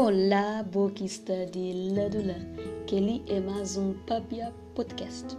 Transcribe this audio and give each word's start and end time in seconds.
Olá, 0.00 0.62
boquista 0.62 1.44
de 1.46 1.72
Ladula, 1.92 2.36
que 2.86 3.20
é 3.26 3.40
mais 3.40 3.76
um 3.76 3.94
Papia 4.06 4.54
Podcast. 4.72 5.36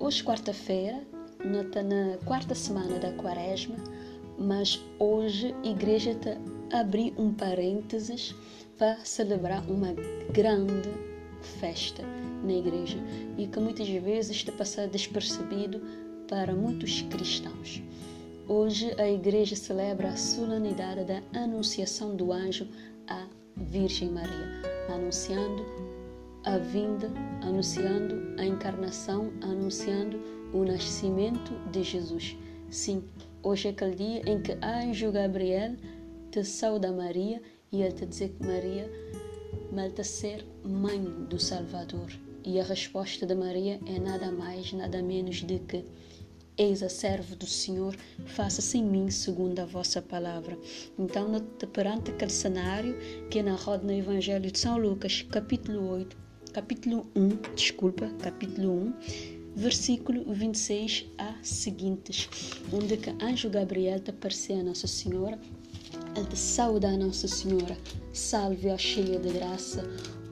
Hoje, 0.00 0.24
quarta-feira, 0.24 1.00
não 1.44 1.62
está 1.62 1.80
na 1.80 2.18
quarta 2.24 2.56
semana 2.56 2.98
da 2.98 3.12
quaresma, 3.12 3.76
mas 4.36 4.84
hoje 4.98 5.54
a 5.62 5.68
igreja 5.68 6.10
está 6.10 6.36
abrir 6.76 7.14
um 7.16 7.32
parênteses 7.32 8.34
para 8.76 8.96
celebrar 9.04 9.62
uma 9.70 9.94
grande 10.32 10.90
festa 11.60 12.02
na 12.42 12.54
igreja 12.54 12.98
e 13.38 13.46
que 13.46 13.60
muitas 13.60 13.88
vezes 13.88 14.38
está 14.38 14.50
passando 14.50 14.90
despercebido 14.90 15.80
para 16.28 16.52
muitos 16.52 17.02
cristãos. 17.02 17.80
Hoje 18.48 18.92
a 19.00 19.08
igreja 19.08 19.54
celebra 19.54 20.08
a 20.08 20.16
solenidade 20.16 21.04
da 21.04 21.22
anunciação 21.32 22.16
do 22.16 22.32
anjo 22.32 22.68
à 23.08 23.26
Virgem 23.56 24.10
Maria, 24.10 24.62
anunciando 24.88 25.64
a 26.44 26.58
vinda, 26.58 27.10
anunciando 27.42 28.38
a 28.38 28.44
encarnação, 28.44 29.32
anunciando 29.42 30.20
o 30.52 30.64
nascimento 30.64 31.52
de 31.70 31.82
Jesus. 31.82 32.36
Sim, 32.70 33.04
hoje 33.42 33.68
é 33.68 33.70
aquele 33.70 33.94
dia 33.94 34.22
em 34.30 34.40
que 34.42 34.52
anjo 34.62 35.10
Gabriel 35.10 35.76
te 36.30 36.44
sauda 36.44 36.92
Maria 36.92 37.40
e 37.72 37.82
ele 37.82 37.92
te 37.92 38.06
diz 38.06 38.18
que 38.18 38.46
Maria 38.46 38.90
malta 39.72 40.04
ser 40.04 40.44
mãe 40.64 41.00
do 41.28 41.38
Salvador. 41.38 42.12
E 42.44 42.60
a 42.60 42.64
resposta 42.64 43.24
de 43.24 43.34
Maria 43.34 43.80
é 43.86 43.98
nada 43.98 44.30
mais, 44.30 44.72
nada 44.72 45.02
menos 45.02 45.42
de 45.42 45.58
que 45.60 45.84
Eis 46.56 46.84
a 46.84 46.88
servo 46.88 47.34
do 47.34 47.48
Senhor, 47.48 47.96
faça-se 48.26 48.78
em 48.78 48.84
mim 48.84 49.10
segundo 49.10 49.58
a 49.58 49.64
vossa 49.64 50.00
palavra. 50.00 50.56
Então, 50.96 51.28
perante 51.72 52.12
aquele 52.12 52.30
cenário 52.30 52.96
que 53.28 53.40
é 53.40 53.42
narrado 53.42 53.84
no 53.84 53.92
Evangelho 53.92 54.48
de 54.48 54.56
São 54.56 54.78
Lucas, 54.78 55.22
capítulo 55.32 55.90
8, 55.90 56.16
capítulo 56.52 57.10
1, 57.16 57.28
desculpa, 57.56 58.08
capítulo 58.22 58.72
1, 58.72 58.94
versículo 59.56 60.32
26 60.32 61.06
a 61.18 61.34
seguintes, 61.42 62.28
onde 62.72 62.98
que 62.98 63.10
anjo 63.20 63.50
Gabriel 63.50 63.98
te 63.98 64.10
apareceu 64.10 64.60
a 64.60 64.62
Nossa 64.62 64.86
Senhora, 64.86 65.36
ele 66.16 66.26
te 66.26 66.38
sauda 66.38 66.86
a 66.86 66.96
Nossa 66.96 67.26
Senhora, 67.26 67.76
salve 68.12 68.70
a 68.70 68.78
cheia 68.78 69.18
de 69.18 69.30
graça, 69.30 69.82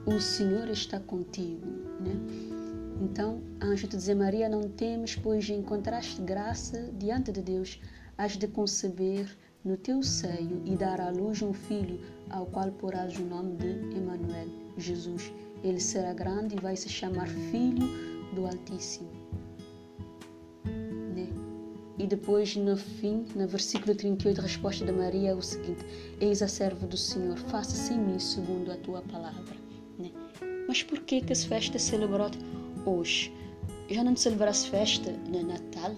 o 0.05 0.17
Senhor 0.21 0.69
está 0.69 1.01
contigo, 1.01 1.67
né? 1.99 2.52
Então, 3.01 3.41
anjo 3.61 3.87
te 3.87 3.97
dizer, 3.97 4.15
Maria, 4.15 4.47
não 4.47 4.61
temes, 4.61 5.15
pois 5.15 5.49
encontraste 5.49 6.21
graça 6.21 6.91
diante 6.97 7.31
de 7.31 7.41
Deus, 7.41 7.79
has 8.17 8.37
de 8.37 8.47
conceber 8.47 9.27
no 9.63 9.77
teu 9.77 10.03
seio 10.03 10.61
e 10.65 10.75
dar 10.75 10.99
à 10.99 11.09
luz 11.09 11.41
um 11.41 11.53
filho, 11.53 11.99
ao 12.29 12.45
qual 12.45 12.71
porás 12.71 13.17
o 13.17 13.23
nome 13.23 13.55
de 13.55 13.97
Emanuel, 13.97 14.47
Jesus. 14.77 15.31
Ele 15.63 15.79
será 15.79 16.13
grande 16.13 16.55
e 16.55 16.59
vai 16.59 16.75
se 16.75 16.89
chamar 16.89 17.27
Filho 17.27 17.87
do 18.35 18.45
Altíssimo. 18.45 19.09
Né? 21.15 21.29
E 21.97 22.05
depois, 22.05 22.55
no 22.57 22.75
fim, 22.75 23.25
no 23.35 23.47
versículo 23.47 23.95
38, 23.95 24.39
a 24.39 24.43
resposta 24.43 24.85
de 24.85 24.91
Maria 24.91 25.29
é 25.29 25.35
o 25.35 25.41
seguinte: 25.41 25.85
Eis 26.19 26.41
a 26.41 26.47
serva 26.47 26.85
do 26.85 26.97
Senhor, 26.97 27.37
faça-se 27.37 27.93
em 27.93 27.99
mim 27.99 28.19
segundo 28.19 28.71
a 28.71 28.77
tua 28.77 29.01
palavra. 29.03 29.55
Né? 29.97 30.11
Mas 30.67 30.83
por 30.83 30.99
que 30.99 31.21
que 31.21 31.31
essa 31.31 31.47
festa 31.47 31.79
celebrada 31.79 32.37
hoje. 32.85 33.33
Já 33.89 34.03
não 34.03 34.15
celebraste 34.15 34.69
festa 34.69 35.11
no 35.29 35.43
Natal? 35.43 35.95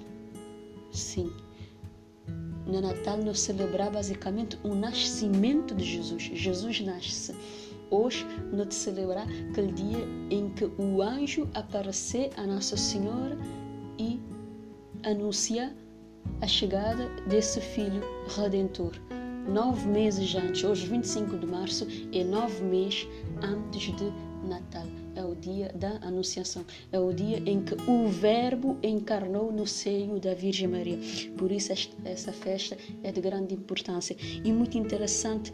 Sim. 0.92 1.32
No 2.66 2.82
Natal 2.82 3.18
nós 3.18 3.42
celebramos 3.42 3.94
basicamente 3.94 4.58
o 4.64 4.74
nascimento 4.74 5.76
de 5.76 5.84
Jesus. 5.84 6.24
Jesus 6.24 6.82
nasce. 6.82 7.36
Hoje 7.92 8.26
nós 8.52 8.74
celebramos 8.74 9.32
aquele 9.52 9.72
dia 9.72 10.08
em 10.32 10.50
que 10.50 10.66
o 10.66 11.02
anjo 11.02 11.48
apareceu 11.54 12.32
a 12.36 12.48
Nossa 12.48 12.76
Senhora 12.76 13.38
e 14.00 14.20
anuncia 15.04 15.76
a 16.42 16.48
chegada 16.48 17.08
desse 17.28 17.62
Filho 17.62 18.02
Redentor. 18.36 18.94
Nove 19.48 19.88
meses 19.88 20.34
antes, 20.34 20.64
hoje 20.64 20.88
25 20.88 21.38
de 21.38 21.46
março, 21.46 21.88
é 22.12 22.24
nove 22.24 22.64
meses 22.64 23.08
antes 23.44 23.96
de 23.96 24.12
Natal 24.48 25.05
é 25.16 25.24
o 25.24 25.36
dia 25.36 25.72
da 25.74 25.98
Anunciação, 26.06 26.66
é 26.92 27.00
o 27.00 27.12
dia 27.14 27.38
em 27.46 27.64
que 27.64 27.74
o 27.90 28.08
Verbo 28.08 28.78
encarnou 28.84 29.52
no 29.52 29.66
seio 29.66 30.20
da 30.20 30.34
Virgem 30.34 30.68
Maria. 30.68 31.00
Por 31.38 31.52
isso, 31.52 31.72
essa 32.04 32.32
festa 32.32 32.78
é 33.04 33.12
de 33.12 33.22
grande 33.22 33.54
importância 33.54 34.16
e 34.44 34.52
muito 34.52 34.78
interessante. 34.78 35.52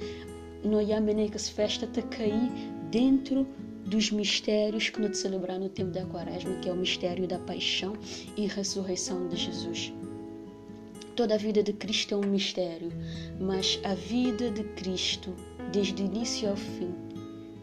No 0.64 0.82
essa 0.82 1.52
festa 1.52 1.86
está 1.86 2.02
cair 2.02 2.50
dentro 2.92 3.48
dos 3.86 4.12
mistérios 4.12 4.90
que 4.90 5.02
nós 5.02 5.18
celebramos 5.18 5.64
no 5.64 5.70
tempo 5.70 5.92
da 5.92 6.06
Quaresma, 6.06 6.56
que 6.62 6.70
é 6.70 6.72
o 6.72 6.76
mistério 6.76 7.28
da 7.28 7.40
paixão 7.40 7.94
e 8.38 8.48
ressurreição 8.48 9.28
de 9.28 9.38
Jesus. 9.38 9.94
Toda 11.16 11.36
a 11.36 11.38
vida 11.38 11.62
de 11.62 11.74
Cristo 11.74 12.14
é 12.14 12.18
um 12.18 12.30
mistério, 12.30 12.92
mas 13.40 13.80
a 13.84 13.94
vida 13.94 14.50
de 14.50 14.64
Cristo, 14.76 15.36
desde 15.72 16.02
o 16.02 16.06
início 16.06 16.50
ao 16.50 16.56
fim, 16.56 16.94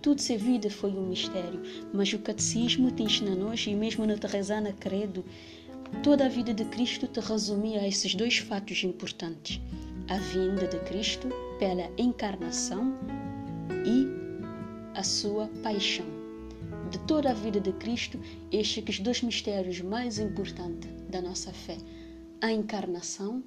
tudo 0.08 0.22
ser 0.22 0.38
vida 0.38 0.70
foi 0.70 0.90
um 0.90 1.06
mistério, 1.06 1.60
mas 1.92 2.10
o 2.14 2.18
catecismo 2.18 2.90
te 2.90 3.02
ensina-nos, 3.02 3.66
e 3.66 3.74
mesmo 3.74 4.06
na 4.06 4.16
Terresana 4.16 4.72
Credo, 4.72 5.22
toda 6.02 6.24
a 6.24 6.28
vida 6.30 6.54
de 6.54 6.64
Cristo 6.64 7.06
te 7.06 7.20
resumia 7.20 7.80
a 7.80 7.86
esses 7.86 8.14
dois 8.14 8.38
fatos 8.38 8.82
importantes: 8.84 9.60
a 10.08 10.16
vinda 10.16 10.66
de 10.66 10.78
Cristo 10.78 11.28
pela 11.58 11.90
encarnação 11.98 12.94
e 13.84 14.08
a 14.98 15.02
sua 15.02 15.46
paixão. 15.62 16.06
De 16.90 16.98
toda 17.00 17.28
a 17.28 17.34
vida 17.34 17.60
de 17.60 17.74
Cristo, 17.74 18.18
estes 18.50 18.82
que 18.82 18.90
os 18.90 19.00
dois 19.00 19.20
mistérios 19.20 19.82
mais 19.82 20.18
importantes 20.18 20.90
da 21.10 21.20
nossa 21.20 21.52
fé: 21.52 21.76
a 22.40 22.50
encarnação 22.50 23.44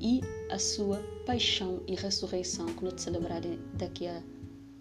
e 0.00 0.20
a 0.50 0.58
sua 0.58 0.96
paixão 1.24 1.84
e 1.86 1.94
ressurreição, 1.94 2.66
que 2.66 2.82
nós 2.82 3.00
celebraremos 3.00 3.60
daqui 3.78 4.08
a 4.08 4.20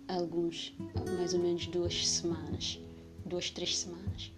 alguns, 0.07 0.75
mais 1.17 1.33
ou 1.33 1.39
menos 1.39 1.67
duas 1.67 2.07
semanas, 2.07 2.79
duas, 3.25 3.49
três 3.49 3.77
semanas. 3.77 4.31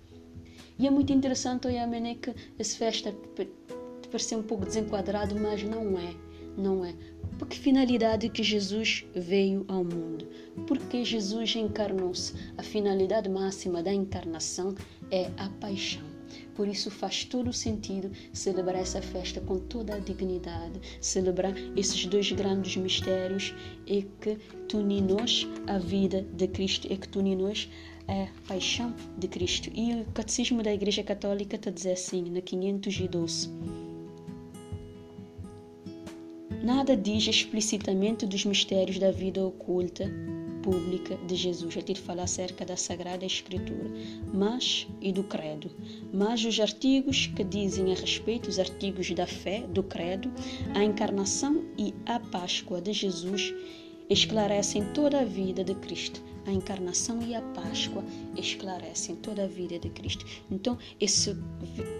E 0.78 0.86
é 0.86 0.92
muito 0.92 1.14
interessante 1.14 1.68
olhar 1.68 1.86
a 1.86 2.16
que 2.16 2.34
essa 2.60 2.78
festa 2.78 3.12
te 3.12 4.10
parecer 4.10 4.36
um 4.36 4.44
pouco 4.44 4.66
desenquadrado, 4.66 5.36
mas 5.40 5.64
não 5.64 5.98
é, 5.98 6.14
não 6.58 6.86
é. 6.86 6.94
Por 7.38 7.48
que 7.48 7.60
finalidade 7.60 8.30
que 8.30 8.44
Jesus 8.44 9.06
veio 9.14 9.66
ao 9.68 9.84
mundo? 9.84 10.28
Porque 10.68 11.04
Jesus 11.04 11.56
encarnou-se. 11.56 12.34
A 12.58 12.64
finalidade 12.64 13.30
máxima 13.30 13.84
da 13.84 13.94
encarnação 13.94 14.74
é 15.12 15.30
a 15.38 15.50
paixão. 15.60 16.15
Por 16.56 16.68
isso 16.68 16.90
faz 16.90 17.24
todo 17.26 17.52
sentido 17.52 18.12
celebrar 18.34 18.82
essa 18.82 19.02
festa 19.02 19.42
com 19.42 19.60
toda 19.60 19.96
a 19.96 20.00
dignidade, 20.00 20.80
celebrar 21.02 21.54
esses 21.76 22.06
dois 22.06 22.32
grandes 22.32 22.78
mistérios 22.78 23.54
e 23.86 24.04
que 24.22 24.38
tune-nos 24.68 25.48
a 25.68 25.78
vida 25.78 26.22
de 26.34 26.48
Cristo 26.48 26.88
e 26.92 26.98
que 26.98 27.08
tune-nos 27.08 27.70
a 28.08 28.28
paixão 28.48 28.94
de 29.18 29.28
Cristo. 29.28 29.70
E 29.74 29.94
o 30.02 30.06
Catecismo 30.06 30.62
da 30.62 30.74
Igreja 30.74 31.04
Católica 31.04 31.56
está 31.56 31.72
dizer 31.72 31.94
assim, 31.94 32.30
na 32.30 32.42
512. 32.42 33.50
Nada 36.64 36.98
diz 36.98 37.28
explicitamente 37.28 38.26
dos 38.26 38.44
mistérios 38.44 38.98
da 38.98 39.12
vida 39.12 39.46
oculta 39.46 40.12
pública 40.66 41.16
de 41.28 41.36
Jesus. 41.36 41.78
Ele 41.78 41.94
fala 41.94 42.24
acerca 42.24 42.66
da 42.66 42.76
Sagrada 42.76 43.24
Escritura, 43.24 43.92
mas 44.34 44.88
e 45.00 45.14
do 45.14 45.24
credo. 45.24 45.70
Mas 46.12 46.44
os 46.44 46.60
artigos 46.60 47.28
que 47.28 47.44
dizem 47.44 47.94
a 47.94 47.96
respeito, 47.96 48.50
os 48.50 48.58
artigos 48.58 49.12
da 49.12 49.28
fé, 49.28 49.62
do 49.68 49.84
credo, 49.84 50.32
a 50.74 50.84
encarnação 50.84 51.64
e 51.78 51.94
a 52.08 52.20
Páscoa 52.20 52.82
de 52.82 52.92
Jesus 52.92 53.54
esclarecem 54.10 54.84
toda 54.94 55.22
a 55.22 55.26
vida 55.26 55.64
de 55.64 55.76
Cristo. 55.76 56.20
A 56.48 56.52
encarnação 56.52 57.22
e 57.22 57.36
a 57.36 57.42
Páscoa 57.42 58.04
esclarecem 58.36 59.16
toda 59.18 59.44
a 59.44 59.48
vida 59.48 59.78
de 59.78 59.90
Cristo. 59.90 60.26
Então, 60.50 60.78
essa 61.00 61.38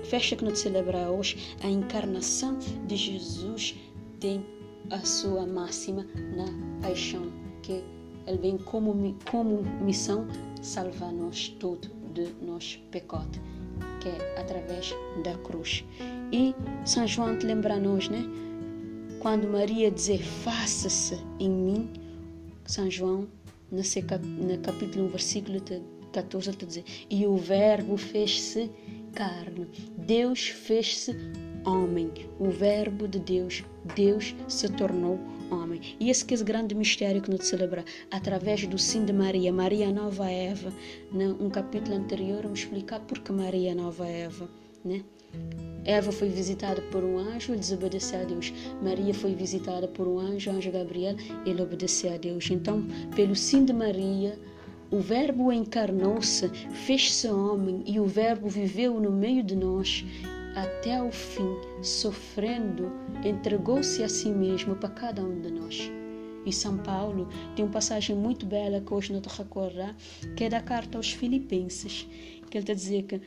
festa 0.04 0.36
que 0.36 0.44
nós 0.44 0.60
celebramos 0.60 1.20
hoje, 1.20 1.56
a 1.64 1.68
encarnação 1.68 2.58
de 2.88 2.96
Jesus 2.96 3.76
tem 4.20 4.44
a 4.90 5.00
sua 5.00 5.46
máxima 5.46 6.06
na 6.36 6.46
paixão 6.82 7.32
que 7.64 7.84
ele 8.28 8.38
vem 8.38 8.58
como, 8.58 9.16
como 9.30 9.62
missão 9.82 10.28
salvar-nos 10.62 11.50
tudo 11.50 11.90
de 12.14 12.28
nosso 12.46 12.80
pecado, 12.92 13.40
que 14.02 14.10
é 14.10 14.40
através 14.40 14.94
da 15.24 15.36
cruz. 15.40 15.84
E 16.32 16.56
São 16.86 17.08
João 17.08 17.38
te 17.38 17.46
lembra-nos, 17.46 18.10
né? 18.10 18.24
Quando 19.20 19.48
Maria 19.48 19.92
dizer 19.92 20.24
faça-se 20.24 21.20
em 21.40 21.50
mim, 21.50 21.90
São 22.66 22.90
João, 22.90 23.28
no 23.72 23.84
capítulo 24.62 25.06
1, 25.06 25.10
versículo 25.10 25.60
14, 26.12 26.50
ele 26.50 26.66
dizer, 26.66 26.86
e 27.10 27.26
o 27.26 27.36
verbo 27.36 27.98
fez-se 27.98 28.72
carne. 29.14 29.68
Deus 29.98 30.48
fez-se 30.48 31.16
homem. 31.66 32.12
O 32.40 32.50
Verbo 32.50 33.08
de 33.08 33.20
Deus, 33.20 33.64
Deus 33.96 34.36
se 34.48 34.70
tornou 34.70 35.20
homem. 35.52 35.82
E 36.00 36.10
esse 36.10 36.24
que 36.26 36.34
é 36.34 36.38
o 36.38 36.44
grande 36.44 36.76
mistério 36.76 37.22
que 37.22 37.30
nós 37.30 37.48
celebramos 37.48 37.92
através 38.12 38.66
do 38.68 38.78
sim 38.78 39.06
de 39.06 39.14
Maria, 39.14 39.52
Maria 39.52 39.92
Nova 39.92 40.30
Eva. 40.30 40.72
Num 41.12 41.50
capítulo 41.50 41.96
anterior, 41.96 42.44
vamos 42.44 42.60
explicar 42.60 43.00
por 43.02 43.20
que 43.20 43.32
Maria 43.32 43.76
Nova 43.76 44.08
Eva, 44.08 44.50
né? 44.84 45.04
Eva 45.84 46.12
foi 46.12 46.30
visitada 46.30 46.82
por 46.84 47.04
um 47.04 47.20
anjo, 47.20 47.52
ele 47.52 47.60
desobedeceu 47.60 48.22
a 48.22 48.24
Deus. 48.24 48.54
Maria 48.82 49.14
foi 49.14 49.36
visitada 49.36 49.88
por 49.88 50.08
um 50.08 50.18
anjo, 50.18 50.50
anjo 50.50 50.72
Gabriel, 50.72 51.16
ele 51.46 51.62
obedeceu 51.62 52.14
a 52.14 52.18
Deus. 52.18 52.50
Então, 52.50 52.86
pelo 53.16 53.36
sim 53.36 53.66
de 53.66 53.74
Maria, 53.74 54.40
o 54.90 55.00
Verbo 55.00 55.52
encarnou-se, 55.52 56.48
fez-se 56.72 57.28
homem 57.28 57.84
e 57.86 58.00
o 58.00 58.06
Verbo 58.06 58.48
viveu 58.48 59.00
no 59.00 59.12
meio 59.12 59.44
de 59.44 59.56
nós 59.56 60.06
até 60.56 61.02
o 61.02 61.12
fim, 61.12 61.56
sofrendo, 61.82 62.92
entregou-se 63.24 64.02
a 64.02 64.10
si 64.10 64.30
mesmo 64.30 64.76
para 64.76 64.90
cada 64.90 65.22
um 65.22 65.42
de 65.42 65.52
nós. 65.52 65.92
E 66.46 66.54
São 66.54 66.78
Paulo 66.78 67.28
tem 67.56 67.66
uma 67.66 67.72
passagem 67.72 68.16
muito 68.16 68.46
bela 68.46 68.80
que 68.80 68.94
hoje 68.94 69.12
não 69.12 69.20
te 69.20 69.30
recordar, 69.30 69.96
que 70.36 70.44
é 70.46 70.50
da 70.50 70.62
carta 70.62 70.98
aos 70.98 71.12
Filipenses, 71.12 72.08
que 72.50 72.58
ele 72.58 72.64
está 72.64 72.72
a 72.72 72.76
dizer 72.76 73.04
que 73.04 73.22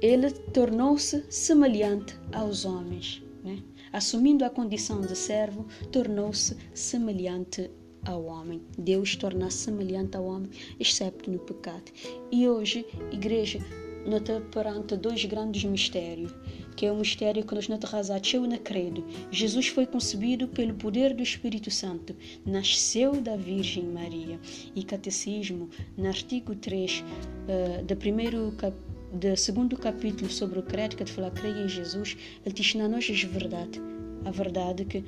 ele 0.00 0.30
tornou-se 0.30 1.24
semelhante 1.28 2.16
aos 2.32 2.64
homens. 2.64 3.22
Né? 3.42 3.62
Assumindo 3.92 4.44
a 4.44 4.50
condição 4.50 5.00
de 5.00 5.16
servo, 5.16 5.66
tornou-se 5.90 6.56
semelhante 6.72 7.70
ao 8.04 8.24
homem. 8.24 8.62
Deus 8.78 9.16
torna-se 9.16 9.58
semelhante 9.58 10.16
ao 10.16 10.24
homem, 10.24 10.50
excepto 10.78 11.30
no 11.30 11.38
pecado. 11.38 11.90
E 12.30 12.48
hoje, 12.48 12.86
igreja, 13.10 13.58
nós 14.06 14.20
estamos 14.20 14.48
perante 14.50 14.96
dois 14.96 15.24
grandes 15.24 15.64
mistérios, 15.64 16.34
que 16.76 16.86
é 16.86 16.92
o 16.92 16.96
mistério 16.96 17.44
que 17.44 17.54
nós 17.54 17.66
trazemos 17.66 18.34
eu 18.34 18.46
não 18.46 18.56
credo. 18.58 19.04
Jesus 19.30 19.68
foi 19.68 19.86
concebido 19.86 20.48
pelo 20.48 20.74
poder 20.74 21.14
do 21.14 21.22
Espírito 21.22 21.70
Santo, 21.70 22.14
nasceu 22.44 23.20
da 23.20 23.36
Virgem 23.36 23.84
Maria. 23.84 24.38
E 24.74 24.82
Catecismo, 24.82 25.68
no 25.96 26.06
artigo 26.06 26.54
3 26.54 27.02
uh, 27.02 27.84
do 27.84 27.96
primeiro 27.96 28.52
capítulo, 28.56 28.90
do 29.12 29.36
segundo 29.36 29.76
capítulo 29.76 30.30
sobre 30.30 30.60
o 30.60 30.62
credo 30.62 30.96
que 30.96 31.04
te 31.04 31.10
fala 31.10 31.32
creia 31.32 31.64
em 31.64 31.68
Jesus, 31.68 32.16
ele 32.46 32.54
diz 32.54 32.74
na 32.76 32.88
nós 32.88 33.10
é 33.10 33.26
verdade, 33.26 33.80
a 34.24 34.30
verdade 34.30 34.84
que 34.84 35.04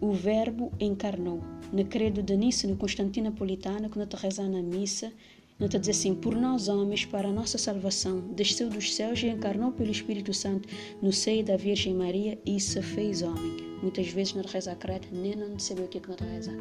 o 0.00 0.12
verbo 0.12 0.72
encarnou. 0.78 1.40
No 1.72 1.84
credo 1.84 2.22
de 2.22 2.36
Nice, 2.36 2.66
no 2.66 2.76
Constantino 2.76 3.30
Napolitano, 3.30 3.88
quando 3.88 4.08
te 4.08 4.16
reza 4.16 4.48
na 4.48 4.62
missa, 4.62 5.12
não 5.60 5.68
te 5.68 5.78
diz 5.78 5.90
assim, 5.90 6.14
por 6.14 6.34
nós 6.34 6.68
homens, 6.68 7.04
para 7.04 7.28
a 7.28 7.32
nossa 7.32 7.58
salvação, 7.58 8.20
desceu 8.34 8.70
dos 8.70 8.94
céus 8.94 9.22
e 9.22 9.26
encarnou 9.26 9.70
pelo 9.70 9.90
Espírito 9.90 10.32
Santo 10.32 10.66
no 11.02 11.12
seio 11.12 11.44
da 11.44 11.54
Virgem 11.58 11.92
Maria 11.92 12.38
e 12.46 12.58
se 12.58 12.80
fez 12.80 13.20
homem. 13.20 13.58
Muitas 13.82 14.08
vezes 14.08 14.32
não 14.32 14.42
reza 14.42 14.74
credo, 14.74 15.06
nem 15.12 15.36
não 15.36 15.58
sabe 15.58 15.82
o 15.82 15.88
que 15.88 15.98
é 15.98 16.00
que 16.00 16.24
reza. 16.24 16.52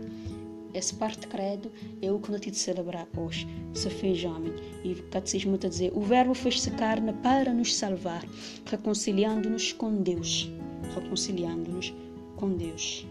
Essa 0.74 0.96
parte 0.98 1.28
credo 1.28 1.72
é 2.01 2.12
o 2.12 2.19
que 2.19 2.30
nós 2.30 2.42
temos 2.42 2.57
de 2.57 2.63
celebrar 2.63 3.07
hoje. 3.18 3.48
Se 3.74 3.90
fez 3.90 4.24
homem. 4.25 4.54
E 4.84 4.92
o 4.92 5.04
catecismo 5.04 5.56
está 5.56 5.68
a 5.68 5.69
dizer: 5.69 5.92
o 5.95 6.02
Verbo 6.02 6.34
fez-se 6.34 6.69
carne 6.72 7.13
para 7.24 7.54
nos 7.54 7.75
salvar, 7.75 8.24
reconciliando-nos 8.66 9.72
com 9.74 10.04
Deus. 10.04 10.52
Reconciliando-nos 10.94 11.94
com 12.36 12.52
Deus. 12.56 13.07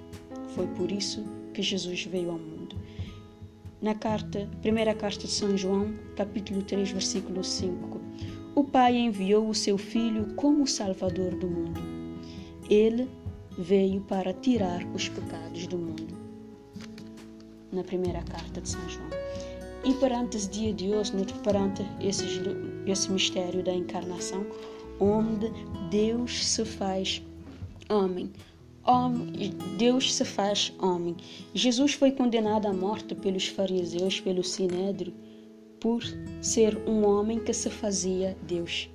Foi 0.55 0.67
por 0.69 0.93
isso 0.93 1.25
que 1.53 1.63
Jesus 1.63 2.05
veio 2.05 2.31
ao 2.31 2.39
mundo. 2.39 2.58
Na 3.81 3.95
carta, 3.95 4.49
primeira 4.61 4.93
carta 4.93 5.25
de 5.25 5.31
São 5.31 5.57
João, 5.57 5.95
capítulo 6.17 6.63
3, 6.63 6.91
versículo 6.91 7.45
5. 7.45 8.01
O 8.57 8.65
Pai 8.65 8.97
enviou 8.97 9.49
o 9.49 9.55
seu 9.55 9.79
Filho 9.79 10.35
como 10.35 10.67
Salvador 10.67 11.37
do 11.37 11.47
mundo. 11.47 11.81
Ele 12.69 13.09
veio 13.57 14.01
para 14.01 14.33
tirar 14.33 14.85
os 14.93 15.09
pecados 15.09 15.69
do 15.69 15.79
mundo 15.79 16.19
na 17.71 17.85
primeira 17.85 18.21
carta 18.23 18.61
de 18.61 18.69
São 18.69 18.89
João. 18.89 19.11
E 19.85 19.95
perante 19.95 20.37
esse 20.37 20.51
dia 20.51 20.73
de 20.73 20.89
hoje, 20.89 21.13
perante 21.45 21.87
esse, 22.01 22.25
esse 22.85 23.13
mistério 23.13 23.63
da 23.63 23.73
encarnação, 23.73 24.45
onde 24.99 25.53
Deus 25.89 26.45
se 26.47 26.65
faz 26.65 27.23
homem. 27.89 28.33
Deus 29.77 30.15
se 30.15 30.25
faz 30.25 30.73
homem. 30.81 31.17
Jesus 31.55 31.95
foi 31.95 32.11
condenado 32.13 32.67
à 32.67 32.73
morte 32.73 33.15
pelos 33.15 33.47
fariseus, 33.47 34.21
pelo 34.21 34.43
sinédrio, 34.43 35.13
por 35.81 36.03
ser 36.41 36.77
um 36.89 37.05
homem 37.07 37.39
que 37.39 37.53
se 37.53 37.71
fazia 37.71 38.37
Deus. 38.47 38.91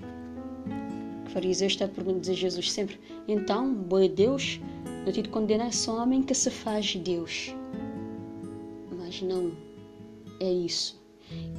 O 1.26 1.30
fariseu 1.30 1.68
está 1.68 1.88
perguntando 1.88 2.22
dizer 2.22 2.36
Jesus 2.36 2.72
sempre: 2.72 3.00
então, 3.28 3.74
boi 3.74 4.10
Deus, 4.10 4.60
eu 5.06 5.14
te 5.14 5.24
condeno 5.30 5.68
esse 5.68 5.90
homem 5.90 6.22
que 6.22 6.34
se 6.34 6.50
faz 6.50 6.96
Deus 6.96 7.54
mas 9.14 9.22
não 9.22 9.52
é 10.40 10.52
isso. 10.52 11.00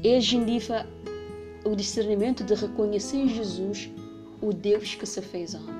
Ele 0.02 0.36
indica 0.36 0.86
o 1.64 1.74
discernimento 1.74 2.42
de 2.42 2.54
reconhecer 2.54 3.18
em 3.18 3.28
Jesus 3.28 3.90
o 4.40 4.52
Deus 4.52 4.94
que 4.94 5.06
se 5.06 5.22
fez 5.22 5.54
homem. 5.54 5.73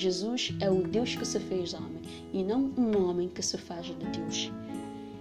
Jesus 0.00 0.54
é 0.60 0.70
o 0.70 0.82
Deus 0.82 1.14
que 1.14 1.26
se 1.26 1.38
fez 1.38 1.74
homem 1.74 2.00
e 2.32 2.42
não 2.42 2.72
um 2.78 3.06
homem 3.06 3.28
que 3.28 3.42
se 3.42 3.58
faz 3.58 3.86
de 3.86 3.94
Deus. 3.94 4.50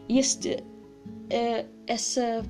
E 0.07 0.17
este, 0.17 0.63
é, 1.29 1.65
essa 1.85 2.45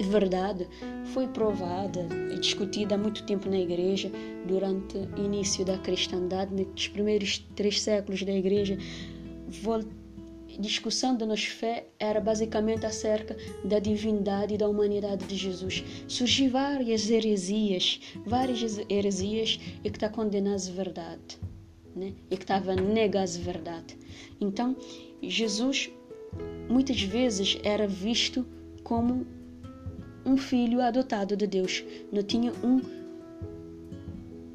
verdade 0.00 0.68
foi 1.12 1.26
provada 1.26 2.06
e 2.32 2.38
discutida 2.38 2.94
há 2.94 2.98
muito 2.98 3.24
tempo 3.24 3.50
na 3.50 3.58
igreja 3.58 4.10
durante 4.46 4.98
o 4.98 5.18
início 5.18 5.64
da 5.64 5.76
cristandade, 5.78 6.54
nos 6.54 6.86
primeiros 6.86 7.44
três 7.56 7.80
séculos 7.80 8.22
da 8.22 8.32
igreja 8.32 8.78
discussão 10.58 11.16
da 11.16 11.26
nossa 11.26 11.46
fé 11.46 11.86
era 11.98 12.20
basicamente 12.20 12.86
acerca 12.86 13.36
da 13.64 13.78
divindade 13.78 14.54
e 14.54 14.58
da 14.58 14.68
humanidade 14.68 15.26
de 15.26 15.36
Jesus. 15.36 15.84
Surgiram 16.08 16.52
várias 16.52 17.10
heresias, 17.10 18.00
várias 18.24 18.78
heresias 18.88 19.60
e 19.84 19.90
que 19.90 19.96
está 19.96 20.08
condenando 20.08 20.62
a 20.68 20.72
verdade, 20.72 21.38
né? 21.94 22.12
e 22.30 22.36
que 22.36 22.42
estava 22.42 22.74
negando 22.74 23.30
a 23.38 23.42
verdade. 23.42 23.96
Então, 24.40 24.76
Jesus 25.22 25.90
muitas 26.68 27.02
vezes 27.02 27.58
era 27.62 27.86
visto 27.86 28.46
como 28.82 29.26
um 30.24 30.36
filho 30.36 30.80
adotado 30.80 31.36
de 31.36 31.46
Deus. 31.46 31.84
Não 32.12 32.22
tinha 32.22 32.52
um, 32.62 32.80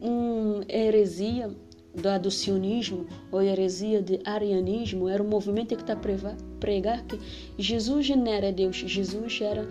um 0.02 0.62
heresia 0.70 1.56
do 1.96 2.10
adocionismo 2.10 3.06
ou 3.32 3.42
heresia 3.42 4.02
de 4.02 4.20
arianismo 4.26 5.08
era 5.08 5.24
um 5.24 5.28
movimento 5.28 5.76
que 5.76 5.82
está 5.82 5.96
pregar 6.60 7.04
que 7.06 7.20
Jesus 7.58 8.10
não 8.10 8.28
era 8.28 8.52
Deus, 8.52 8.78
Jesus 8.78 9.40
era 9.42 9.68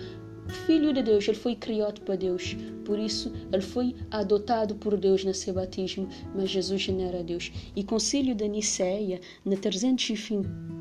filho 0.66 0.92
de 0.92 1.02
Deus, 1.02 1.26
ele 1.26 1.36
foi 1.36 1.54
criado 1.54 2.00
para 2.02 2.16
Deus, 2.16 2.56
por 2.84 2.98
isso 2.98 3.32
ele 3.52 3.62
foi 3.62 3.94
adotado 4.10 4.74
por 4.74 4.96
Deus 4.96 5.24
seu 5.32 5.54
batismo, 5.54 6.08
mas 6.34 6.50
Jesus 6.50 6.86
não 6.88 7.00
era 7.00 7.22
Deus. 7.22 7.52
E 7.74 7.80
o 7.80 7.86
concílio 7.86 8.34
da 8.34 8.46
Niceia, 8.46 9.20
na 9.44 9.56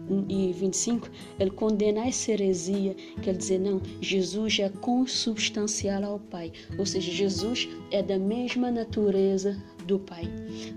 325, 0.07 1.09
ele 1.39 1.51
condena 1.51 2.07
essa 2.07 2.31
heresia, 2.31 2.95
quer 3.21 3.35
dizer, 3.35 3.59
não, 3.59 3.81
Jesus 4.01 4.59
é 4.59 4.69
consubstancial 4.69 6.03
ao 6.03 6.19
Pai, 6.19 6.51
ou 6.77 6.85
seja, 6.85 7.11
Jesus 7.11 7.69
é 7.91 8.01
da 8.01 8.17
mesma 8.17 8.71
natureza 8.71 9.61
do 9.85 9.99
Pai. 9.99 10.23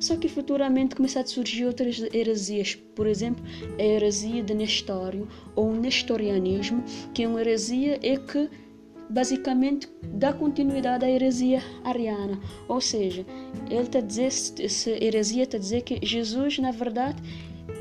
Só 0.01 0.17
que 0.17 0.29
futuramente 0.29 0.97
começaram 0.97 1.25
a 1.25 1.29
surgir 1.29 1.65
outras 1.65 2.01
heresias, 2.13 2.75
por 2.95 3.07
exemplo, 3.07 3.45
a 3.79 3.83
heresia 3.83 4.43
de 4.43 4.55
Nestório 4.55 5.29
ou 5.55 5.71
o 5.71 5.77
nestorianismo, 5.77 6.83
que 7.15 7.23
é 7.23 7.29
uma 7.29 7.41
heresia 7.41 7.99
é 8.03 8.17
que 8.17 8.49
basicamente 9.09 9.89
dá 10.15 10.33
continuidade 10.33 11.05
à 11.05 11.11
heresia 11.11 11.63
ariana, 11.85 12.41
ou 12.69 12.81
seja, 12.81 13.25
ele 13.71 13.83
está 13.83 13.99
a 13.99 14.03
dizer, 14.03 14.27
essa 14.27 14.91
heresia 14.91 15.45
está 15.45 15.57
a 15.57 15.61
dizer 15.61 15.83
que 15.83 16.05
Jesus, 16.05 16.59
na 16.59 16.73
verdade, 16.73 17.23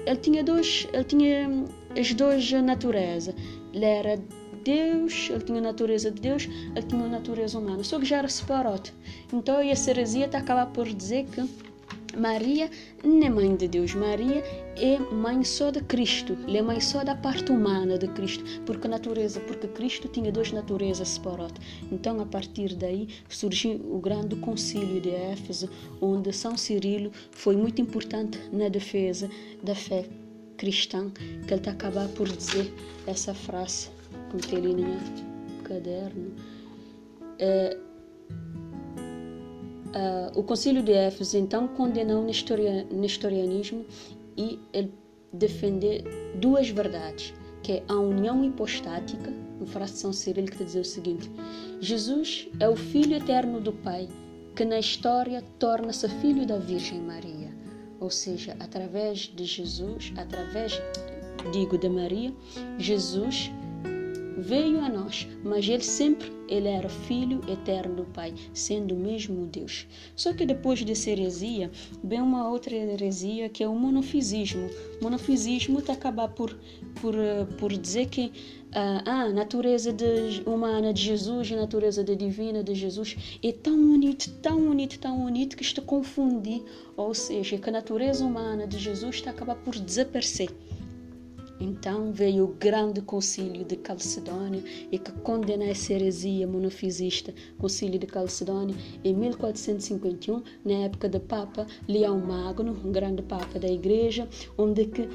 ele 0.06 0.18
tinha 0.18 0.44
dois, 0.44 0.88
ele 0.94 1.04
tinha 1.04 1.50
as 1.98 2.14
duas 2.14 2.52
naturezas, 2.52 3.36
ele 3.74 3.86
era 3.86 4.20
Deus, 4.64 5.30
ele 5.30 5.44
tinha 5.44 5.60
a 5.60 5.62
natureza 5.62 6.12
de 6.12 6.22
Deus, 6.22 6.50
ele 6.76 6.86
tinha 6.88 7.06
a 7.06 7.08
natureza 7.08 7.60
humana, 7.60 7.84
só 7.84 8.00
que 8.00 8.06
já 8.06 8.18
era 8.18 8.28
separado. 8.28 8.90
Então, 9.32 9.60
essa 9.60 9.92
heresia 9.92 10.26
está 10.26 10.40
a 10.40 10.42
acabar 10.42 10.68
por 10.68 10.88
dizer 10.88 11.26
que 11.26 11.42
Maria 12.18 12.70
não 13.04 13.26
é 13.26 13.30
mãe 13.30 13.56
de 13.56 13.68
Deus, 13.68 13.94
Maria 13.94 14.44
é 14.78 15.00
mãe 15.00 15.44
só 15.44 15.70
de 15.70 15.82
Cristo, 15.82 16.38
é 16.48 16.62
mãe 16.62 16.80
só 16.80 17.04
da 17.04 17.16
parte 17.16 17.52
humana 17.52 17.98
de 17.98 18.08
Cristo, 18.08 18.44
porque 18.66 18.88
natureza, 18.88 19.40
porque 19.42 19.68
Cristo 19.68 20.08
tinha 20.08 20.32
duas 20.32 20.52
naturezas 20.52 21.10
separadas. 21.10 21.58
Então, 21.92 22.20
a 22.22 22.26
partir 22.26 22.76
daí 22.76 23.08
surgiu 23.30 23.76
o 23.92 24.00
grande 24.00 24.36
concílio 24.38 25.02
de 25.02 25.10
Éfeso, 25.10 25.70
onde 26.02 26.32
São 26.32 26.58
Cirilo 26.58 27.12
foi 27.32 27.56
muito 27.56 27.82
importante 27.82 28.40
na 28.52 28.70
defesa 28.70 29.30
da 29.62 29.76
fé 29.76 30.06
cristã, 30.58 31.10
que 31.10 31.54
ele 31.54 31.56
está 31.56 31.72
acabar 31.72 32.08
por 32.10 32.28
dizer 32.28 32.74
essa 33.06 33.34
frase 33.34 33.90
com 34.32 34.56
ele 34.56 34.74
no 34.84 35.64
caderno. 35.64 36.32
É, 37.38 37.78
uh, 39.96 40.38
o 40.40 40.44
Concílio 40.44 40.84
de 40.84 40.92
Éfeso 40.92 41.38
então 41.38 41.68
condenou 41.68 42.22
o 42.24 42.96
nestorianismo 42.96 43.86
e 44.38 44.60
ele 44.74 44.94
defendeu 45.32 46.04
duas 46.36 46.70
verdades, 46.70 47.34
que 47.64 47.74
é 47.74 47.84
a 47.88 47.96
união 47.96 48.44
hipostática, 48.44 49.32
de 49.60 49.90
São 49.98 50.14
Cirilo 50.14 50.48
que 50.48 50.64
dizer 50.64 50.82
o 50.82 50.86
seguinte: 50.86 51.32
Jesus 51.80 52.48
é 52.60 52.68
o 52.68 52.76
Filho 52.76 53.16
eterno 53.16 53.60
do 53.60 53.72
Pai, 53.72 54.08
que 54.56 54.66
na 54.66 54.80
história 54.80 55.44
torna-se 55.60 56.08
filho 56.10 56.46
da 56.46 56.58
Virgem 56.58 57.02
Maria. 57.02 57.54
Ou 58.00 58.10
seja, 58.10 58.56
através 58.60 59.20
de 59.20 59.46
Jesus, 59.46 60.14
através, 60.18 60.82
digo, 61.52 61.78
de 61.78 61.90
Maria, 61.90 62.34
Jesus 62.78 63.52
veio 64.38 64.80
a 64.80 64.90
nós, 64.90 65.28
mas 65.44 65.68
ele 65.68 65.84
sempre 65.84 66.36
ele 66.48 66.68
era 66.68 66.90
filho 66.90 67.42
eterno 67.50 67.96
do 67.96 68.06
Pai, 68.06 68.34
sendo 68.54 68.96
mesmo 68.96 69.46
Deus. 69.48 69.88
Só 70.16 70.34
que 70.34 70.46
depois 70.46 70.84
dessa 70.84 71.10
heresia, 71.10 71.72
vem 72.04 72.22
uma 72.22 72.50
outra 72.50 72.76
heresia 72.76 73.50
que 73.50 73.64
é 73.64 73.68
o 73.68 73.76
monofisismo. 73.76 74.70
O 75.02 75.04
monofisismo 75.04 75.80
está 75.80 75.94
acabar 75.94 76.30
por, 76.30 76.56
por, 77.02 77.16
por 77.58 77.76
dizer 77.76 78.08
que 78.08 78.32
ah, 78.72 79.02
a 79.06 79.30
natureza 79.30 79.92
de, 79.94 80.44
humana 80.46 80.94
de 80.94 81.02
Jesus 81.02 81.52
a 81.52 81.56
natureza 81.56 82.04
de 82.04 82.16
divina 82.16 82.64
de 82.64 82.76
Jesus 82.76 83.16
é 83.42 83.52
tão 83.52 83.74
unido, 83.74 84.26
tão 84.42 84.58
unido, 84.70 84.98
tão 84.98 85.26
unido 85.26 85.56
que 85.56 85.64
está 85.64 85.82
confundir, 85.82 86.62
ou 86.98 87.14
seja, 87.14 87.58
que 87.58 87.70
a 87.70 87.72
natureza 87.72 88.26
humana 88.26 88.68
de 88.68 88.78
Jesus 88.78 89.16
está 89.16 89.32
acabar 89.32 89.56
por 89.56 89.76
desaparecer. 89.76 90.50
Então 91.60 92.12
veio 92.12 92.46
o 92.46 92.56
grande 92.56 93.02
concílio 93.02 93.64
de 93.64 93.76
Calcedônia 93.78 94.64
e 94.92 95.00
que 95.00 95.12
condena 95.12 95.66
essa 95.66 95.94
heresia 95.94 96.48
monofisista, 96.48 97.34
concílio 97.58 97.98
de 98.00 98.08
Calcedônia, 98.08 98.76
em 99.04 99.14
1451, 99.14 100.44
na 100.66 100.74
época 100.86 101.08
do 101.08 101.20
Papa 101.20 101.66
Leão 101.88 102.20
Magno, 102.20 102.78
um 102.84 102.92
grande 102.92 103.22
Papa 103.22 103.58
da 103.58 103.70
Igreja, 103.70 104.28
onde 104.58 104.86
que 104.86 105.08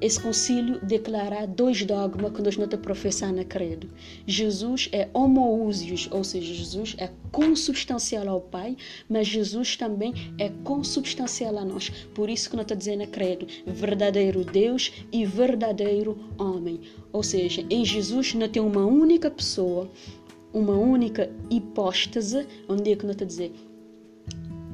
esse 0.00 0.20
concílio 0.20 0.84
declarar 0.84 1.46
dois 1.46 1.84
dogmas 1.84 2.32
que 2.32 2.42
nós 2.42 2.56
não 2.56 2.66
professamos 2.68 3.36
na 3.36 3.44
credo. 3.44 3.88
Jesus 4.26 4.88
é 4.92 5.08
homoúsios, 5.12 6.08
ou 6.10 6.24
seja, 6.24 6.52
Jesus 6.52 6.96
é 6.98 7.10
consubstancial 7.30 8.28
ao 8.28 8.40
Pai, 8.40 8.76
mas 9.08 9.28
Jesus 9.28 9.76
também 9.76 10.12
é 10.38 10.48
consubstancial 10.64 11.56
a 11.58 11.64
nós. 11.64 11.90
Por 12.14 12.28
isso 12.28 12.50
que 12.50 12.56
nós 12.56 12.64
está 12.64 12.74
dizendo 12.74 12.98
na 12.98 13.06
credo, 13.06 13.46
verdadeiro 13.66 14.44
Deus 14.44 14.92
e 15.12 15.24
verdadeiro 15.24 16.18
homem. 16.38 16.80
Ou 17.12 17.22
seja, 17.22 17.64
em 17.70 17.84
Jesus 17.84 18.34
não 18.34 18.48
tem 18.48 18.62
uma 18.62 18.84
única 18.84 19.30
pessoa, 19.30 19.90
uma 20.52 20.74
única 20.74 21.30
hipóstase, 21.50 22.46
onde 22.68 22.92
é 22.92 22.96
que 22.96 23.04
nós 23.04 23.14
está 23.14 23.24
dizer 23.24 23.52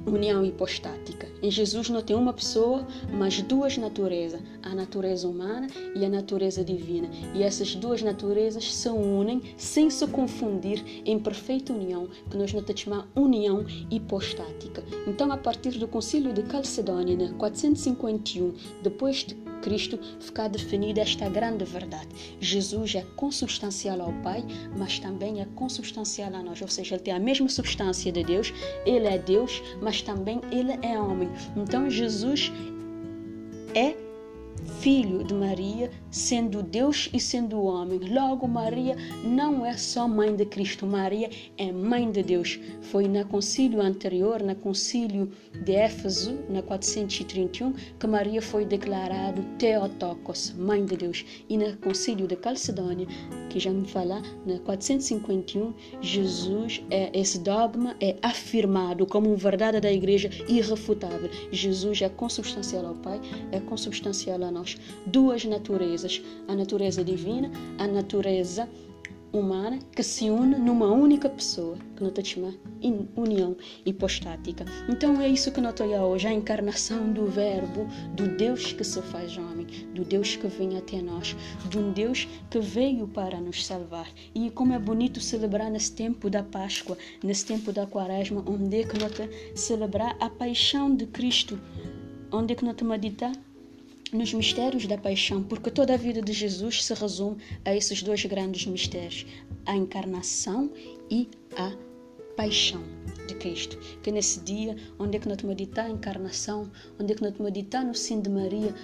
união 0.06 0.44
hipostática. 0.44 1.28
Em 1.42 1.50
Jesus 1.50 1.88
não 1.88 2.02
tem 2.02 2.16
uma 2.16 2.32
pessoa, 2.32 2.86
mas 3.12 3.40
duas 3.42 3.76
naturezas, 3.76 4.40
a 4.62 4.74
natureza 4.74 5.28
humana 5.28 5.66
e 5.94 6.04
a 6.04 6.08
natureza 6.08 6.64
divina. 6.64 7.08
E 7.34 7.42
essas 7.42 7.74
duas 7.74 8.02
naturezas 8.02 8.72
se 8.72 8.88
unem 8.88 9.42
sem 9.56 9.90
se 9.90 10.06
confundir 10.06 10.82
em 11.04 11.18
perfeita 11.18 11.72
união, 11.72 12.08
que 12.30 12.36
nós 12.36 12.52
não 12.52 12.64
chamamos 12.74 13.06
união 13.14 13.64
hipostática. 13.90 14.82
Então, 15.06 15.30
a 15.32 15.36
partir 15.36 15.72
do 15.78 15.88
Concílio 15.88 16.32
de 16.32 16.42
Calcedônia, 16.42 17.32
451, 17.38 18.54
depois 18.82 19.18
de 19.18 19.49
Cristo 19.62 19.98
ficar 20.20 20.48
definida 20.48 21.00
esta 21.00 21.28
grande 21.28 21.64
verdade. 21.64 22.08
Jesus 22.40 22.94
é 22.94 23.02
consubstancial 23.16 24.00
ao 24.00 24.12
Pai, 24.22 24.44
mas 24.76 24.98
também 24.98 25.40
é 25.40 25.46
consubstancial 25.54 26.34
a 26.34 26.42
nós, 26.42 26.60
ou 26.60 26.68
seja, 26.68 26.94
ele 26.94 27.02
tem 27.02 27.14
a 27.14 27.20
mesma 27.20 27.48
substância 27.48 28.10
de 28.12 28.24
Deus, 28.24 28.52
ele 28.84 29.06
é 29.06 29.18
Deus, 29.18 29.62
mas 29.80 30.02
também 30.02 30.40
ele 30.50 30.72
é 30.82 30.98
homem. 30.98 31.28
Então 31.56 31.88
Jesus 31.88 32.52
é 33.74 34.09
filho 34.80 35.22
de 35.22 35.34
Maria, 35.34 35.90
sendo 36.10 36.62
Deus 36.62 37.10
e 37.12 37.20
sendo 37.20 37.62
homem. 37.62 37.98
Logo, 37.98 38.48
Maria 38.48 38.96
não 39.22 39.64
é 39.64 39.76
só 39.76 40.08
mãe 40.08 40.34
de 40.34 40.46
Cristo, 40.46 40.86
Maria 40.86 41.28
é 41.58 41.70
mãe 41.70 42.10
de 42.10 42.22
Deus. 42.22 42.58
Foi 42.80 43.06
na 43.06 43.22
concílio 43.22 43.82
anterior, 43.82 44.42
na 44.42 44.54
concílio 44.54 45.30
de 45.64 45.72
Éfeso, 45.72 46.38
na 46.48 46.62
431, 46.62 47.74
que 47.98 48.06
Maria 48.06 48.40
foi 48.40 48.64
declarada 48.64 49.42
Theotokos, 49.58 50.54
mãe 50.56 50.82
de 50.82 50.96
Deus. 50.96 51.26
E 51.46 51.58
na 51.58 51.76
concílio 51.76 52.26
de 52.26 52.36
Calcedônia, 52.36 53.06
que 53.50 53.60
já 53.60 53.70
me 53.70 53.86
falar, 53.86 54.22
na 54.46 54.58
451, 54.60 55.74
Jesus, 56.00 56.82
é, 56.90 57.10
esse 57.12 57.38
dogma 57.40 57.96
é 58.00 58.16
afirmado 58.22 59.04
como 59.04 59.36
verdade 59.36 59.78
da 59.78 59.92
igreja 59.92 60.30
irrefutável. 60.48 61.28
Jesus 61.52 62.00
é 62.00 62.08
consubstancial 62.08 62.86
ao 62.86 62.94
Pai, 62.94 63.20
é 63.52 63.60
consubstancial 63.60 64.42
a 64.42 64.50
nós 64.50 64.69
duas 65.06 65.44
naturezas, 65.44 66.22
a 66.48 66.54
natureza 66.54 67.04
divina, 67.04 67.50
a 67.78 67.86
natureza 67.86 68.68
humana, 69.32 69.78
que 69.94 70.02
se 70.02 70.28
une 70.28 70.56
numa 70.56 70.86
única 70.86 71.28
pessoa, 71.28 71.76
que 71.96 72.02
nós 72.02 72.26
chamamos 72.26 72.58
união 73.16 73.56
hipostática. 73.86 74.64
Então 74.88 75.20
é 75.20 75.28
isso 75.28 75.52
que 75.52 75.60
nós 75.60 75.78
olhamos 75.80 76.10
hoje, 76.10 76.26
a 76.26 76.32
encarnação 76.32 77.12
do 77.12 77.26
Verbo, 77.26 77.86
do 78.14 78.26
Deus 78.36 78.72
que 78.72 78.82
se 78.82 79.00
faz 79.02 79.36
homem, 79.36 79.66
do 79.94 80.04
Deus 80.04 80.36
que 80.36 80.48
vem 80.48 80.76
até 80.76 81.00
nós, 81.00 81.36
de 81.68 81.78
um 81.78 81.92
Deus 81.92 82.26
que 82.50 82.58
veio 82.58 83.06
para 83.06 83.40
nos 83.40 83.64
salvar. 83.64 84.08
E 84.34 84.50
como 84.50 84.72
é 84.72 84.78
bonito 84.78 85.20
celebrar 85.20 85.70
nesse 85.70 85.92
tempo 85.92 86.28
da 86.28 86.42
Páscoa, 86.42 86.98
nesse 87.22 87.46
tempo 87.46 87.72
da 87.72 87.86
Quaresma, 87.86 88.42
onde 88.46 88.80
é 88.80 88.84
que 88.84 88.98
nós 88.98 89.12
celebrar 89.54 90.16
a 90.18 90.28
paixão 90.28 90.94
de 90.94 91.06
Cristo, 91.06 91.58
onde 92.32 92.52
é 92.52 92.56
que 92.56 92.64
nós 92.64 92.76
meditamos 92.82 93.49
nos 94.12 94.32
mistérios 94.34 94.86
da 94.86 94.98
paixão, 94.98 95.42
porque 95.42 95.70
toda 95.70 95.94
a 95.94 95.96
vida 95.96 96.20
de 96.20 96.32
Jesus 96.32 96.84
se 96.84 96.94
resume 96.94 97.38
a 97.64 97.74
esses 97.74 98.02
dois 98.02 98.24
grandes 98.24 98.66
mistérios, 98.66 99.26
a 99.66 99.76
encarnação 99.76 100.70
e 101.10 101.28
a 101.56 101.72
paixão 102.36 102.82
de 103.26 103.34
Cristo. 103.34 103.78
Que 104.02 104.10
nesse 104.10 104.40
dia, 104.40 104.76
onde 104.98 105.16
é 105.16 105.20
que 105.20 105.28
nós 105.28 105.42
meditar 105.42 105.86
a 105.86 105.90
encarnação, 105.90 106.70
onde 106.98 107.12
é 107.12 107.16
que 107.16 107.22
nós 107.22 107.38
meditar 107.38 107.84
no 107.84 107.94
sim 107.94 108.20
de 108.20 108.30
Maria, 108.30 108.74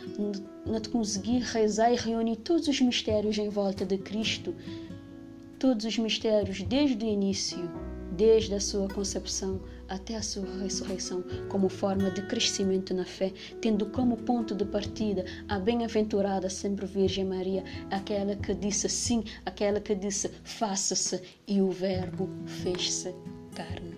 nós 0.64 0.86
conseguir 0.86 1.40
rezar 1.40 1.92
e 1.92 1.96
reunir 1.96 2.36
todos 2.36 2.68
os 2.68 2.80
mistérios 2.80 3.38
em 3.38 3.48
volta 3.48 3.84
de 3.84 3.98
Cristo, 3.98 4.54
todos 5.58 5.84
os 5.84 5.98
mistérios 5.98 6.62
desde 6.62 7.04
o 7.04 7.08
início, 7.08 7.70
desde 8.12 8.54
a 8.54 8.60
sua 8.60 8.88
concepção 8.88 9.60
até 9.88 10.16
a 10.16 10.22
sua 10.22 10.44
ressurreição, 10.62 11.24
como 11.48 11.68
forma 11.68 12.10
de 12.10 12.22
crescimento 12.22 12.94
na 12.94 13.04
fé, 13.04 13.32
tendo 13.60 13.86
como 13.86 14.16
ponto 14.16 14.54
de 14.54 14.64
partida 14.64 15.24
a 15.48 15.58
bem-aventurada 15.58 16.48
sempre 16.48 16.86
Virgem 16.86 17.24
Maria, 17.24 17.64
aquela 17.90 18.36
que 18.36 18.54
disse 18.54 18.88
sim, 18.88 19.24
aquela 19.44 19.80
que 19.80 19.94
disse 19.94 20.30
faça-se, 20.42 21.20
e 21.46 21.60
o 21.60 21.70
Verbo 21.70 22.28
fez-se 22.46 23.14
carne. 23.54 23.96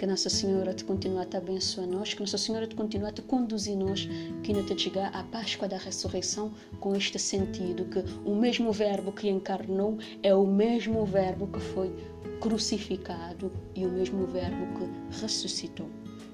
Que 0.00 0.06
Nossa 0.06 0.30
Senhora 0.30 0.72
te 0.72 0.82
continue 0.82 1.18
a 1.18 1.36
abençoar 1.36 1.86
nós, 1.86 2.14
que 2.14 2.20
Nossa 2.20 2.38
Senhora 2.38 2.66
te 2.66 2.74
continue 2.74 3.06
a 3.06 3.12
te 3.12 3.20
conduzir 3.20 3.76
nós, 3.76 4.08
que 4.42 4.50
não 4.50 4.64
te 4.64 4.74
chegar 4.78 5.14
à 5.14 5.22
Páscoa 5.24 5.68
da 5.68 5.76
ressurreição 5.76 6.54
com 6.80 6.96
este 6.96 7.18
sentido, 7.18 7.84
que 7.84 8.02
o 8.24 8.34
mesmo 8.34 8.72
Verbo 8.72 9.12
que 9.12 9.28
encarnou 9.28 9.98
é 10.22 10.34
o 10.34 10.46
mesmo 10.46 11.04
Verbo 11.04 11.48
que 11.48 11.60
foi 11.60 11.94
crucificado 12.40 13.52
e 13.74 13.84
o 13.84 13.90
mesmo 13.90 14.26
Verbo 14.26 14.66
que 14.78 15.20
ressuscitou. 15.20 15.90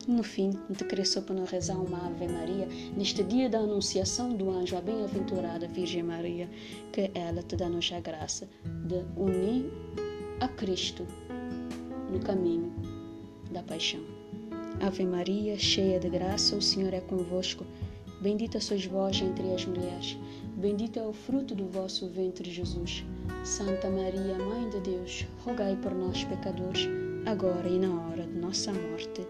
No 0.07 0.23
fim, 0.23 0.51
te 0.73 0.85
cresceu 0.85 1.23
para 1.23 1.35
nós 1.35 1.51
rezar 1.51 1.77
uma 1.77 2.07
Ave 2.07 2.29
Maria 2.29 2.69
neste 2.97 3.25
dia 3.25 3.49
da 3.49 3.59
anunciação 3.59 4.29
do 4.29 4.49
anjo, 4.49 4.77
a 4.77 4.81
bem-aventurada 4.81 5.67
Virgem 5.67 6.05
Maria, 6.05 6.49
que 6.93 7.11
ela 7.15 7.43
te 7.43 7.57
dá-nos 7.57 7.91
a 7.93 7.99
graça 7.99 8.49
de 8.87 9.05
unir 9.21 9.69
a 10.39 10.47
Cristo 10.47 11.05
no 12.13 12.21
caminho 12.21 12.96
da 13.57 13.63
paixão. 13.63 14.01
Ave 14.81 15.07
Maria, 15.07 15.59
cheia 15.59 15.99
de 15.99 16.11
graça, 16.11 16.55
o 16.55 16.61
Senhor 16.61 16.93
é 16.93 17.01
convosco. 17.01 17.65
Bendita 18.21 18.61
sois 18.61 18.85
vós 18.85 19.21
entre 19.21 19.51
as 19.55 19.65
mulheres, 19.65 20.17
bendito 20.57 20.99
é 20.99 21.03
o 21.03 21.13
fruto 21.13 21.55
do 21.55 21.67
vosso 21.67 22.07
ventre, 22.09 22.51
Jesus. 22.51 23.05
Santa 23.45 23.89
Maria, 23.89 24.39
Mãe 24.39 24.69
de 24.69 24.81
Deus, 24.81 25.27
rogai 25.45 25.77
por 25.77 25.95
nós, 25.95 26.25
pecadores, 26.25 26.87
agora 27.25 27.69
e 27.69 27.79
na 27.79 28.09
hora 28.09 28.27
de 28.27 28.39
nossa 28.39 28.73
morte. 28.73 29.27